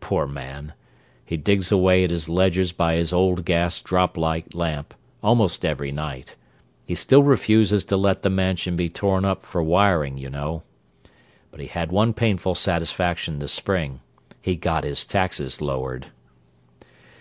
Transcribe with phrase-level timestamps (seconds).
[0.00, 0.72] Poor man!
[1.24, 5.92] he digs away at his ledgers by his old gas drop light lamp almost every
[5.92, 10.64] night—he still refuses to let the Mansion be torn up for wiring, you know.
[11.52, 14.00] But he had one painful satisfaction this spring:
[14.42, 16.06] he got his taxes lowered!"